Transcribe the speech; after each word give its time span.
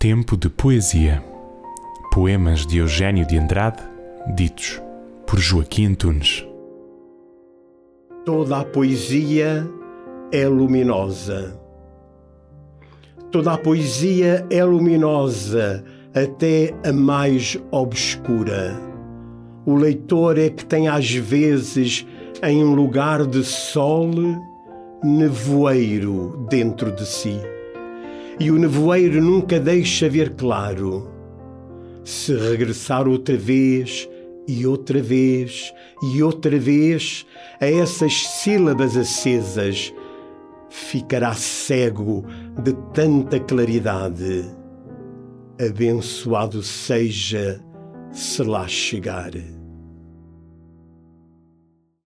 Tempo 0.00 0.36
de 0.36 0.48
poesia. 0.48 1.24
Poemas 2.12 2.64
de 2.64 2.78
Eugênio 2.78 3.26
de 3.26 3.36
Andrade, 3.36 3.82
ditos 4.32 4.80
por 5.26 5.40
Joaquim 5.40 5.86
Antunes. 5.86 6.46
Toda 8.24 8.58
a 8.58 8.64
poesia 8.64 9.68
é 10.30 10.46
luminosa. 10.46 11.60
Toda 13.32 13.54
a 13.54 13.58
poesia 13.58 14.46
é 14.48 14.62
luminosa, 14.62 15.84
até 16.14 16.72
a 16.88 16.92
mais 16.92 17.58
obscura. 17.72 18.80
O 19.66 19.74
leitor 19.74 20.38
é 20.38 20.48
que 20.48 20.64
tem 20.64 20.86
às 20.86 21.10
vezes, 21.10 22.06
em 22.40 22.62
lugar 22.62 23.26
de 23.26 23.42
sol, 23.42 24.12
nevoeiro 25.02 26.46
dentro 26.48 26.92
de 26.92 27.04
si 27.04 27.40
e 28.40 28.50
o 28.50 28.58
nevoeiro 28.58 29.22
nunca 29.22 29.58
deixa 29.58 30.08
ver 30.08 30.34
claro. 30.34 31.10
Se 32.04 32.34
regressar 32.34 33.08
outra 33.08 33.36
vez 33.36 34.08
e 34.46 34.66
outra 34.66 35.02
vez 35.02 35.72
e 36.02 36.22
outra 36.22 36.58
vez 36.58 37.26
a 37.60 37.66
essas 37.66 38.14
sílabas 38.26 38.96
acesas, 38.96 39.92
ficará 40.70 41.34
cego 41.34 42.24
de 42.62 42.72
tanta 42.94 43.40
claridade. 43.40 44.44
Abençoado 45.60 46.62
seja 46.62 47.60
se 48.12 48.42
lá 48.42 48.66
chegar. 48.68 49.57